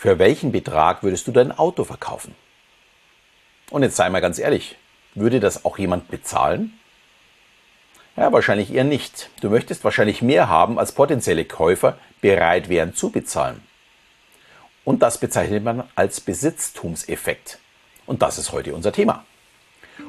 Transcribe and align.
Für 0.00 0.20
welchen 0.20 0.52
Betrag 0.52 1.02
würdest 1.02 1.26
du 1.26 1.32
dein 1.32 1.50
Auto 1.50 1.82
verkaufen? 1.82 2.36
Und 3.68 3.82
jetzt 3.82 3.96
sei 3.96 4.08
mal 4.08 4.20
ganz 4.20 4.38
ehrlich, 4.38 4.76
würde 5.16 5.40
das 5.40 5.64
auch 5.64 5.76
jemand 5.76 6.06
bezahlen? 6.06 6.78
Ja, 8.16 8.32
wahrscheinlich 8.32 8.72
eher 8.72 8.84
nicht. 8.84 9.28
Du 9.40 9.50
möchtest 9.50 9.82
wahrscheinlich 9.82 10.22
mehr 10.22 10.48
haben, 10.48 10.78
als 10.78 10.92
potenzielle 10.92 11.44
Käufer 11.44 11.98
bereit 12.20 12.68
wären 12.68 12.94
zu 12.94 13.10
bezahlen. 13.10 13.60
Und 14.84 15.02
das 15.02 15.18
bezeichnet 15.18 15.64
man 15.64 15.82
als 15.96 16.20
Besitztumseffekt. 16.20 17.58
Und 18.06 18.22
das 18.22 18.38
ist 18.38 18.52
heute 18.52 18.76
unser 18.76 18.92
Thema. 18.92 19.24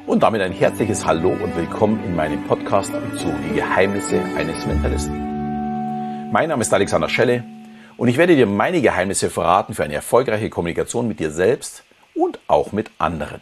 Und 0.06 0.22
damit 0.22 0.44
ein 0.44 0.54
herzliches 0.54 1.04
Hallo 1.04 1.30
und 1.30 1.56
willkommen 1.58 2.04
in 2.04 2.16
meinem 2.16 2.44
Podcast 2.44 2.92
zu 3.18 3.36
Die 3.50 3.56
Geheimnisse 3.56 4.22
eines 4.38 4.68
Mentalisten. 4.68 6.32
Mein 6.32 6.50
Name 6.50 6.62
ist 6.62 6.72
Alexander 6.72 7.10
Schelle 7.10 7.44
und 8.00 8.08
ich 8.08 8.16
werde 8.16 8.38
dir 8.38 8.46
meine 8.46 8.82
Geheimnisse 8.82 9.30
verraten 9.30 9.74
für 9.74 9.84
eine 9.84 9.94
erfolgreiche 9.94 10.50
Kommunikation 10.50 11.06
mit 11.06 11.20
dir 11.20 11.32
selbst 11.32 11.84
und 12.16 12.40
auch 12.48 12.72
mit 12.72 12.90
anderen. 12.98 13.42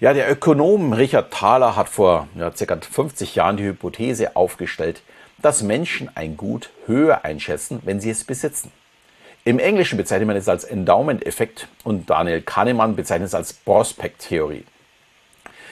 Ja, 0.00 0.12
der 0.12 0.28
Ökonom 0.28 0.92
Richard 0.92 1.32
Thaler 1.32 1.76
hat 1.76 1.88
vor 1.88 2.26
ja, 2.34 2.50
ca. 2.50 2.76
50 2.80 3.36
Jahren 3.36 3.56
die 3.56 3.62
Hypothese 3.62 4.34
aufgestellt, 4.34 5.02
dass 5.38 5.62
Menschen 5.62 6.10
ein 6.16 6.36
Gut 6.36 6.70
höher 6.86 7.24
einschätzen, 7.24 7.82
wenn 7.84 8.00
sie 8.00 8.10
es 8.10 8.24
besitzen. 8.24 8.72
Im 9.44 9.60
Englischen 9.60 9.96
bezeichnet 9.96 10.26
man 10.26 10.36
es 10.36 10.48
als 10.48 10.64
Endowment-Effekt 10.64 11.68
und 11.84 12.10
Daniel 12.10 12.42
Kahnemann 12.42 12.96
bezeichnet 12.96 13.28
es 13.28 13.34
als 13.34 13.52
Prospect-Theorie. 13.52 14.64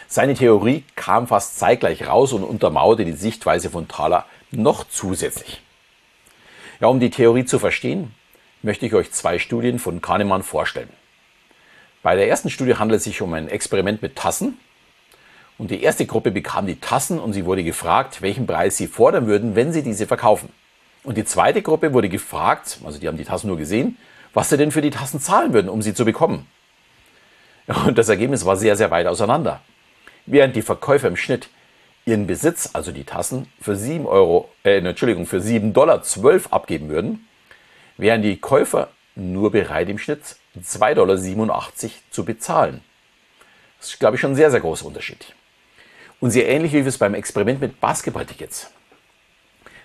Seine 0.06 0.34
Theorie 0.34 0.84
kam 0.94 1.26
fast 1.26 1.58
zeitgleich 1.58 2.06
raus 2.06 2.32
und 2.32 2.44
untermauerte 2.44 3.04
die 3.04 3.12
Sichtweise 3.12 3.68
von 3.68 3.88
Thaler 3.88 4.26
noch 4.52 4.84
zusätzlich. 4.88 5.63
Ja, 6.84 6.88
um 6.88 7.00
die 7.00 7.08
Theorie 7.08 7.46
zu 7.46 7.58
verstehen, 7.58 8.12
möchte 8.60 8.84
ich 8.84 8.92
euch 8.92 9.10
zwei 9.10 9.38
Studien 9.38 9.78
von 9.78 10.02
Kahnemann 10.02 10.42
vorstellen. 10.42 10.90
Bei 12.02 12.14
der 12.14 12.28
ersten 12.28 12.50
Studie 12.50 12.74
handelt 12.74 12.98
es 12.98 13.04
sich 13.04 13.22
um 13.22 13.32
ein 13.32 13.48
Experiment 13.48 14.02
mit 14.02 14.16
Tassen. 14.16 14.58
Und 15.56 15.70
die 15.70 15.82
erste 15.82 16.04
Gruppe 16.04 16.30
bekam 16.30 16.66
die 16.66 16.78
Tassen 16.78 17.18
und 17.18 17.32
sie 17.32 17.46
wurde 17.46 17.64
gefragt, 17.64 18.20
welchen 18.20 18.46
Preis 18.46 18.76
sie 18.76 18.86
fordern 18.86 19.26
würden, 19.26 19.56
wenn 19.56 19.72
sie 19.72 19.82
diese 19.82 20.06
verkaufen. 20.06 20.50
Und 21.04 21.16
die 21.16 21.24
zweite 21.24 21.62
Gruppe 21.62 21.94
wurde 21.94 22.10
gefragt, 22.10 22.80
also 22.84 22.98
die 22.98 23.08
haben 23.08 23.16
die 23.16 23.24
Tassen 23.24 23.46
nur 23.46 23.56
gesehen, 23.56 23.96
was 24.34 24.50
sie 24.50 24.58
denn 24.58 24.70
für 24.70 24.82
die 24.82 24.90
Tassen 24.90 25.20
zahlen 25.20 25.54
würden, 25.54 25.70
um 25.70 25.80
sie 25.80 25.94
zu 25.94 26.04
bekommen. 26.04 26.46
Und 27.86 27.96
das 27.96 28.10
Ergebnis 28.10 28.44
war 28.44 28.58
sehr, 28.58 28.76
sehr 28.76 28.90
weit 28.90 29.06
auseinander. 29.06 29.62
Während 30.26 30.54
die 30.54 30.60
Verkäufer 30.60 31.08
im 31.08 31.16
Schnitt 31.16 31.48
ihren 32.06 32.26
Besitz, 32.26 32.70
also 32.72 32.92
die 32.92 33.04
Tassen, 33.04 33.50
für 33.60 33.76
7 33.76 34.06
Euro, 34.06 34.50
äh, 34.62 34.78
Entschuldigung, 34.78 35.26
für 35.26 35.40
7 35.40 35.72
Dollar 35.72 36.02
12 36.02 36.52
abgeben 36.52 36.88
würden, 36.88 37.26
wären 37.96 38.22
die 38.22 38.38
Käufer 38.38 38.88
nur 39.14 39.50
bereit, 39.52 39.88
im 39.88 39.98
Schnitt 39.98 40.36
2,87 40.60 40.94
Dollar 40.94 41.18
zu 42.10 42.24
bezahlen. 42.24 42.82
Das 43.78 43.88
ist, 43.88 44.00
glaube 44.00 44.16
ich, 44.16 44.20
schon 44.20 44.32
ein 44.32 44.36
sehr, 44.36 44.50
sehr 44.50 44.60
großer 44.60 44.86
Unterschied. 44.86 45.34
Und 46.20 46.30
sehr 46.30 46.48
ähnlich 46.48 46.72
lief 46.72 46.86
es 46.86 46.98
beim 46.98 47.14
Experiment 47.14 47.60
mit 47.60 47.80
Basketballtickets. 47.80 48.70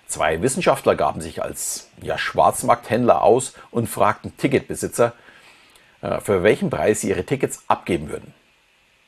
Zwei 0.08 0.42
Wissenschaftler 0.42 0.96
gaben 0.96 1.22
sich 1.22 1.44
als 1.44 1.90
ja, 2.02 2.18
Schwarzmarkthändler 2.18 3.22
aus 3.22 3.54
und 3.72 3.88
fragten 3.88 4.36
Ticketbesitzer, 4.38 5.14
äh, 6.02 6.20
für 6.22 6.42
welchen 6.42 6.70
Preis 6.70 7.02
sie 7.02 7.10
ihre 7.10 7.26
Tickets 7.26 7.64
abgeben 7.68 8.10
würden. 8.10 8.34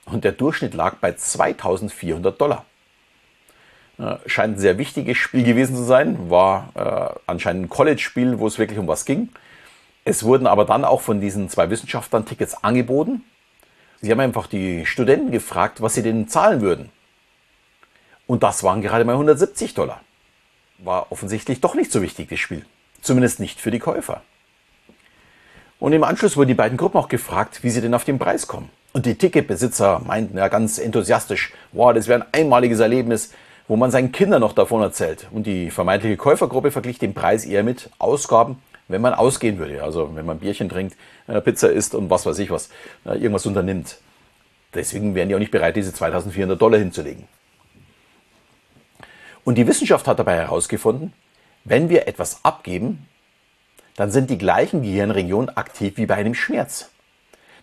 Und 0.05 0.23
der 0.23 0.31
Durchschnitt 0.31 0.73
lag 0.73 0.95
bei 0.97 1.13
2400 1.13 2.39
Dollar. 2.39 2.65
Äh, 4.01 4.17
scheint 4.25 4.57
ein 4.57 4.59
sehr 4.59 4.79
wichtiges 4.79 5.17
Spiel 5.17 5.43
gewesen 5.43 5.75
zu 5.75 5.83
sein, 5.83 6.31
war 6.31 6.71
äh, 6.73 7.19
anscheinend 7.27 7.65
ein 7.65 7.69
College-Spiel, 7.69 8.39
wo 8.39 8.47
es 8.47 8.57
wirklich 8.57 8.79
um 8.79 8.87
was 8.87 9.05
ging. 9.05 9.29
Es 10.05 10.23
wurden 10.23 10.47
aber 10.47 10.65
dann 10.65 10.83
auch 10.85 11.01
von 11.01 11.21
diesen 11.21 11.49
zwei 11.49 11.69
Wissenschaftlern 11.69 12.25
Tickets 12.25 12.63
angeboten. 12.63 13.23
Sie 14.01 14.09
haben 14.09 14.19
einfach 14.19 14.47
die 14.47 14.87
Studenten 14.87 15.29
gefragt, 15.29 15.81
was 15.81 15.93
sie 15.93 16.01
denn 16.01 16.27
zahlen 16.27 16.61
würden. 16.61 16.89
Und 18.25 18.41
das 18.41 18.63
waren 18.63 18.81
gerade 18.81 19.05
mal 19.05 19.13
170 19.13 19.75
Dollar. 19.75 20.01
War 20.79 21.11
offensichtlich 21.11 21.61
doch 21.61 21.75
nicht 21.75 21.91
so 21.91 22.01
wichtig, 22.01 22.29
das 22.29 22.39
Spiel. 22.39 22.65
Zumindest 23.01 23.39
nicht 23.39 23.61
für 23.61 23.69
die 23.69 23.77
Käufer. 23.77 24.23
Und 25.79 25.93
im 25.93 26.03
Anschluss 26.03 26.37
wurden 26.37 26.47
die 26.47 26.55
beiden 26.55 26.77
Gruppen 26.77 26.97
auch 26.97 27.09
gefragt, 27.09 27.63
wie 27.63 27.69
sie 27.69 27.81
denn 27.81 27.93
auf 27.93 28.05
den 28.05 28.17
Preis 28.17 28.47
kommen. 28.47 28.69
Und 28.93 29.05
die 29.05 29.15
Ticketbesitzer 29.15 29.99
meinten 29.99 30.39
ja 30.39 30.47
ganz 30.47 30.79
enthusiastisch, 30.79 31.53
wow, 31.71 31.93
das 31.93 32.07
wäre 32.07 32.21
ein 32.21 32.27
einmaliges 32.31 32.79
Erlebnis 32.79 33.31
wo 33.71 33.77
man 33.77 33.89
seinen 33.89 34.11
Kindern 34.11 34.41
noch 34.41 34.51
davon 34.51 34.81
erzählt. 34.81 35.29
Und 35.31 35.47
die 35.47 35.71
vermeintliche 35.71 36.17
Käufergruppe 36.17 36.71
verglich 36.71 36.99
den 36.99 37.13
Preis 37.13 37.45
eher 37.45 37.63
mit 37.63 37.89
Ausgaben, 37.99 38.61
wenn 38.89 38.99
man 38.99 39.13
ausgehen 39.13 39.59
würde. 39.59 39.81
Also 39.81 40.13
wenn 40.13 40.25
man 40.25 40.39
Bierchen 40.39 40.67
trinkt, 40.67 40.97
äh, 41.27 41.39
Pizza 41.39 41.71
isst 41.71 41.95
und 41.95 42.09
was 42.09 42.25
weiß 42.25 42.37
ich 42.39 42.51
was, 42.51 42.67
äh, 43.05 43.11
irgendwas 43.11 43.45
unternimmt. 43.45 43.99
Deswegen 44.73 45.15
wären 45.15 45.29
die 45.29 45.35
auch 45.35 45.39
nicht 45.39 45.51
bereit, 45.51 45.77
diese 45.77 45.93
2400 45.93 46.61
Dollar 46.61 46.79
hinzulegen. 46.79 47.29
Und 49.45 49.55
die 49.57 49.65
Wissenschaft 49.65 50.05
hat 50.05 50.19
dabei 50.19 50.35
herausgefunden, 50.35 51.13
wenn 51.63 51.87
wir 51.87 52.09
etwas 52.09 52.43
abgeben, 52.43 53.07
dann 53.95 54.11
sind 54.11 54.29
die 54.29 54.37
gleichen 54.37 54.81
Gehirnregionen 54.81 55.55
aktiv 55.55 55.93
wie 55.95 56.07
bei 56.07 56.15
einem 56.15 56.33
Schmerz. 56.33 56.91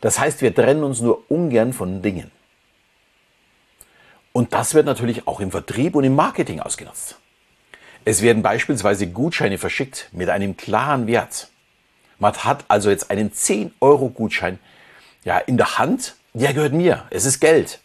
Das 0.01 0.19
heißt, 0.19 0.41
wir 0.41 0.55
trennen 0.55 0.85
uns 0.85 1.03
nur 1.03 1.31
ungern 1.31 1.75
von 1.75 2.01
Dingen. 2.01 2.31
Und 4.33 4.53
das 4.53 4.75
wird 4.75 4.87
natürlich 4.87 5.27
auch 5.27 5.41
im 5.41 5.51
Vertrieb 5.51 5.95
und 5.95 6.05
im 6.05 6.15
Marketing 6.15 6.61
ausgenutzt. 6.61 7.17
Es 8.05 8.23
werden 8.23 8.43
beispielsweise 8.43 9.09
Gutscheine 9.09 9.59
verschickt 9.59 10.09
mit 10.13 10.29
einem 10.29 10.57
klaren 10.57 11.07
Wert. 11.07 11.49
Man 12.19 12.35
hat 12.35 12.65
also 12.69 12.91
jetzt 12.91 13.11
einen 13.11 13.33
10-Euro-Gutschein 13.33 14.59
ja, 15.25 15.39
in 15.39 15.57
der 15.57 15.79
Hand. 15.79 16.15
Der 16.35 16.55
gehört 16.55 16.73
mir. 16.73 17.05
Es 17.11 17.25
ist 17.25 17.41
Geld. 17.41 17.81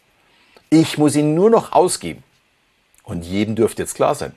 Ich 0.69 0.97
muss 0.97 1.15
ihn 1.15 1.35
nur 1.35 1.49
noch 1.49 1.71
ausgeben. 1.71 2.23
Und 3.03 3.23
jedem 3.23 3.55
dürfte 3.55 3.81
jetzt 3.81 3.95
klar 3.95 4.15
sein. 4.15 4.33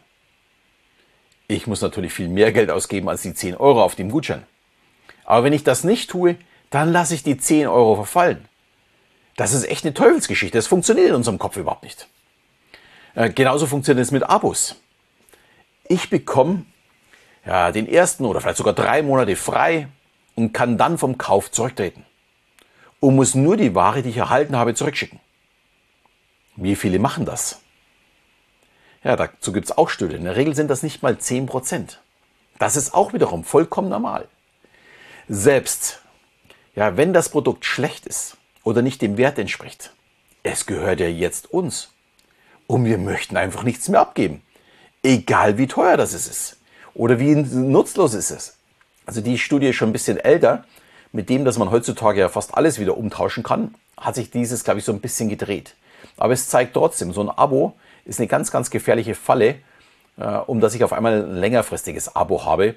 Ich 1.49 1.67
muss 1.67 1.81
natürlich 1.81 2.13
viel 2.13 2.29
mehr 2.29 2.53
Geld 2.53 2.71
ausgeben 2.71 3.09
als 3.09 3.23
die 3.23 3.35
10 3.35 3.57
Euro 3.57 3.83
auf 3.83 3.95
dem 3.95 4.11
Gutschein. 4.11 4.43
Aber 5.25 5.45
wenn 5.45 5.53
ich 5.53 5.65
das 5.65 5.85
nicht 5.85 6.11
tue, 6.11 6.37
dann 6.71 6.93
lasse 6.93 7.15
ich 7.15 7.23
die 7.23 7.37
10 7.37 7.69
Euro 7.69 7.95
verfallen. 7.95 8.49
Das 9.37 9.53
ist 9.53 9.65
echt 9.69 9.85
eine 9.85 9.95
Teufelsgeschichte. 9.95 10.57
Das 10.57 10.67
funktioniert 10.67 11.09
in 11.09 11.15
unserem 11.15 11.39
Kopf 11.39 11.57
überhaupt 11.57 11.83
nicht. 11.83 12.09
Äh, 13.15 13.31
genauso 13.31 13.67
funktioniert 13.67 14.05
es 14.05 14.13
mit 14.13 14.23
Abos. 14.23 14.77
Ich 15.89 16.11
bekomme 16.11 16.65
ja, 17.45 17.71
den 17.71 17.89
ersten 17.89 18.25
oder 18.25 18.41
vielleicht 18.41 18.57
sogar 18.57 18.73
drei 18.73 19.03
Monate 19.03 19.37
frei 19.37 19.89
und 20.35 20.53
kann 20.53 20.79
dann 20.79 20.99
vom 20.99 21.19
Kauf 21.19 21.51
zurücktreten. 21.51 22.05
Und 22.99 23.15
muss 23.15 23.35
nur 23.35 23.57
die 23.57 23.75
Ware, 23.75 24.03
die 24.03 24.09
ich 24.09 24.17
erhalten 24.17 24.57
habe, 24.57 24.75
zurückschicken. 24.75 25.21
Wie 26.57 26.75
viele 26.75 26.99
machen 26.99 27.27
das? 27.27 27.61
Ja, 29.05 29.15
dazu 29.17 29.53
gibt 29.53 29.67
es 29.67 29.77
auch 29.77 29.91
Studien. 29.91 30.21
In 30.21 30.25
der 30.25 30.37
Regel 30.37 30.57
sind 30.57 30.69
das 30.69 30.83
nicht 30.83 31.03
mal 31.03 31.13
10%. 31.13 31.99
Das 32.59 32.75
ist 32.75 32.95
auch 32.95 33.13
wiederum 33.13 33.45
vollkommen 33.45 33.91
normal. 33.91 34.27
Selbst 35.29 36.03
ja, 36.75 36.97
wenn 36.97 37.13
das 37.13 37.29
Produkt 37.29 37.65
schlecht 37.65 38.07
ist, 38.07 38.37
oder 38.67 38.83
nicht 38.83 39.01
dem 39.01 39.17
Wert 39.17 39.39
entspricht. 39.39 39.93
Es 40.43 40.67
gehört 40.67 40.99
ja 40.99 41.07
jetzt 41.07 41.53
uns. 41.53 41.93
Und 42.67 42.85
wir 42.85 42.99
möchten 42.99 43.37
einfach 43.37 43.63
nichts 43.63 43.89
mehr 43.89 44.01
abgeben. 44.01 44.43
Egal 45.05 45.57
wie 45.57 45.69
teuer 45.69 45.97
das 45.97 46.15
ist. 46.15 46.57
Oder 46.93 47.21
wie 47.21 47.37
nutzlos 47.37 48.13
ist 48.13 48.33
es. 48.33 48.57
Also 49.07 49.21
die 49.21 49.39
Studie 49.39 49.69
ist 49.69 49.77
schon 49.77 49.91
ein 49.91 49.93
bisschen 49.93 50.19
älter. 50.19 50.65
Mit 51.13 51.29
dem, 51.29 51.45
dass 51.45 51.59
man 51.59 51.71
heutzutage 51.71 52.19
ja 52.19 52.29
fast 52.29 52.55
alles 52.55 52.81
wieder 52.81 52.97
umtauschen 52.97 53.45
kann, 53.45 53.73
hat 53.97 54.17
sich 54.17 54.33
dieses, 54.33 54.65
glaube 54.65 54.81
ich, 54.81 54.85
so 54.85 54.93
ein 54.93 55.01
bisschen 55.01 55.29
gedreht. 55.29 55.77
Aber 56.17 56.33
es 56.33 56.49
zeigt 56.49 56.75
trotzdem, 56.75 57.13
so 57.13 57.21
ein 57.21 57.31
Abo 57.31 57.75
ist 58.05 58.19
eine 58.19 58.27
ganz, 58.27 58.51
ganz 58.51 58.71
gefährliche 58.71 59.15
Falle, 59.15 59.61
äh, 60.19 60.25
um 60.25 60.61
dass 60.61 60.75
ich 60.75 60.83
auf 60.83 60.93
einmal 60.93 61.23
ein 61.23 61.37
längerfristiges 61.37 62.17
Abo 62.17 62.45
habe, 62.45 62.75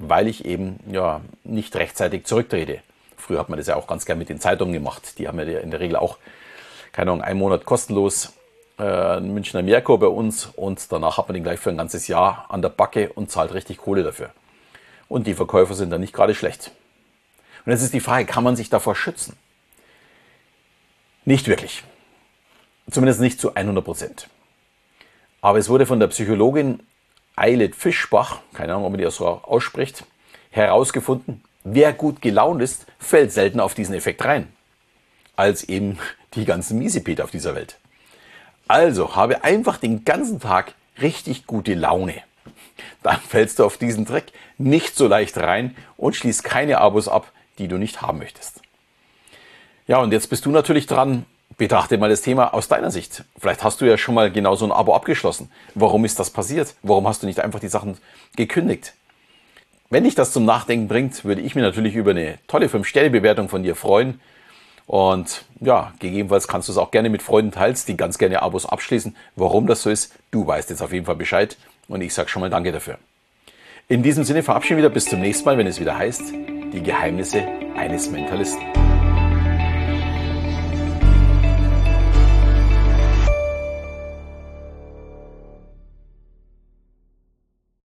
weil 0.00 0.26
ich 0.26 0.44
eben 0.44 0.80
ja 0.90 1.20
nicht 1.44 1.76
rechtzeitig 1.76 2.24
zurücktrete. 2.24 2.80
Früher 3.28 3.40
hat 3.40 3.50
man 3.50 3.58
das 3.58 3.66
ja 3.66 3.76
auch 3.76 3.86
ganz 3.86 4.06
gern 4.06 4.16
mit 4.16 4.30
den 4.30 4.40
Zeitungen 4.40 4.72
gemacht. 4.72 5.18
Die 5.18 5.28
haben 5.28 5.38
ja 5.38 5.58
in 5.58 5.70
der 5.70 5.80
Regel 5.80 5.96
auch, 5.96 6.16
keine 6.92 7.10
Ahnung, 7.10 7.22
einen 7.22 7.38
Monat 7.38 7.66
kostenlos 7.66 8.32
äh, 8.78 9.20
Münchner 9.20 9.60
Merkur 9.60 9.98
bei 9.98 10.06
uns 10.06 10.46
und 10.46 10.90
danach 10.90 11.18
hat 11.18 11.28
man 11.28 11.34
den 11.34 11.42
gleich 11.42 11.60
für 11.60 11.68
ein 11.68 11.76
ganzes 11.76 12.08
Jahr 12.08 12.46
an 12.48 12.62
der 12.62 12.70
Backe 12.70 13.12
und 13.12 13.30
zahlt 13.30 13.52
richtig 13.52 13.76
Kohle 13.76 14.02
dafür. 14.02 14.30
Und 15.10 15.26
die 15.26 15.34
Verkäufer 15.34 15.74
sind 15.74 15.90
dann 15.90 16.00
nicht 16.00 16.14
gerade 16.14 16.34
schlecht. 16.34 16.70
Und 17.66 17.72
jetzt 17.72 17.82
ist 17.82 17.92
die 17.92 18.00
Frage, 18.00 18.24
kann 18.24 18.44
man 18.44 18.56
sich 18.56 18.70
davor 18.70 18.94
schützen? 18.94 19.36
Nicht 21.26 21.48
wirklich. 21.48 21.84
Zumindest 22.90 23.20
nicht 23.20 23.38
zu 23.38 23.54
100 23.54 23.84
Prozent. 23.84 24.28
Aber 25.42 25.58
es 25.58 25.68
wurde 25.68 25.84
von 25.84 26.00
der 26.00 26.06
Psychologin 26.06 26.80
Eilet 27.36 27.76
Fischbach, 27.76 28.40
keine 28.54 28.72
Ahnung, 28.72 28.86
ob 28.86 28.92
man 28.92 29.00
die 29.02 29.10
so 29.10 29.26
ausspricht, 29.26 30.06
herausgefunden, 30.48 31.44
wer 31.64 31.92
gut 31.92 32.22
gelaunt 32.22 32.62
ist, 32.62 32.86
fällt 32.98 33.32
selten 33.32 33.60
auf 33.60 33.74
diesen 33.74 33.94
Effekt 33.94 34.24
rein, 34.24 34.48
als 35.36 35.64
eben 35.64 35.98
die 36.34 36.44
ganzen 36.44 36.78
Miesepeter 36.78 37.24
auf 37.24 37.30
dieser 37.30 37.54
Welt. 37.54 37.76
Also 38.66 39.16
habe 39.16 39.44
einfach 39.44 39.78
den 39.78 40.04
ganzen 40.04 40.40
Tag 40.40 40.74
richtig 41.00 41.46
gute 41.46 41.74
Laune. 41.74 42.22
dann 43.02 43.18
fällst 43.20 43.58
du 43.58 43.64
auf 43.64 43.78
diesen 43.78 44.06
Trick 44.06 44.32
nicht 44.58 44.96
so 44.96 45.06
leicht 45.06 45.38
rein 45.38 45.76
und 45.96 46.16
schließt 46.16 46.44
keine 46.44 46.78
Abos 46.78 47.08
ab, 47.08 47.32
die 47.58 47.68
du 47.68 47.78
nicht 47.78 48.02
haben 48.02 48.18
möchtest. 48.18 48.60
Ja, 49.86 49.98
und 49.98 50.12
jetzt 50.12 50.28
bist 50.28 50.44
du 50.44 50.50
natürlich 50.50 50.86
dran. 50.86 51.24
Betrachte 51.56 51.98
mal 51.98 52.10
das 52.10 52.20
Thema 52.20 52.52
aus 52.54 52.68
deiner 52.68 52.90
Sicht. 52.90 53.24
Vielleicht 53.38 53.64
hast 53.64 53.80
du 53.80 53.86
ja 53.86 53.96
schon 53.96 54.14
mal 54.14 54.30
genau 54.30 54.54
so 54.54 54.66
ein 54.66 54.70
Abo 54.70 54.94
abgeschlossen. 54.94 55.50
Warum 55.74 56.04
ist 56.04 56.18
das 56.20 56.30
passiert? 56.30 56.74
Warum 56.82 57.08
hast 57.08 57.22
du 57.22 57.26
nicht 57.26 57.40
einfach 57.40 57.58
die 57.58 57.68
Sachen 57.68 57.96
gekündigt? 58.36 58.92
Wenn 59.90 60.04
dich 60.04 60.14
das 60.14 60.32
zum 60.32 60.44
Nachdenken 60.44 60.86
bringt, 60.86 61.24
würde 61.24 61.40
ich 61.40 61.54
mich 61.54 61.62
natürlich 61.62 61.94
über 61.94 62.10
eine 62.10 62.38
tolle 62.46 62.66
5-Sterne-Bewertung 62.66 63.48
von 63.48 63.62
dir 63.62 63.74
freuen. 63.74 64.20
Und 64.86 65.44
ja, 65.60 65.92
gegebenenfalls 65.98 66.46
kannst 66.46 66.68
du 66.68 66.72
es 66.72 66.78
auch 66.78 66.90
gerne 66.90 67.08
mit 67.08 67.22
Freunden 67.22 67.52
teilen, 67.52 67.76
die 67.86 67.96
ganz 67.96 68.18
gerne 68.18 68.42
Abos 68.42 68.66
abschließen. 68.66 69.16
Warum 69.36 69.66
das 69.66 69.82
so 69.82 69.90
ist, 69.90 70.14
du 70.30 70.46
weißt 70.46 70.68
jetzt 70.70 70.82
auf 70.82 70.92
jeden 70.92 71.06
Fall 71.06 71.16
Bescheid. 71.16 71.56
Und 71.88 72.02
ich 72.02 72.12
sage 72.12 72.28
schon 72.28 72.40
mal 72.40 72.50
Danke 72.50 72.70
dafür. 72.70 72.98
In 73.88 74.02
diesem 74.02 74.24
Sinne 74.24 74.42
verabschieden 74.42 74.76
wir 74.76 74.84
wieder 74.84 74.94
bis 74.94 75.06
zum 75.06 75.20
nächsten 75.20 75.46
Mal, 75.46 75.56
wenn 75.56 75.66
es 75.66 75.80
wieder 75.80 75.96
heißt, 75.96 76.22
die 76.72 76.82
Geheimnisse 76.82 77.46
eines 77.74 78.10
Mentalisten. 78.10 78.87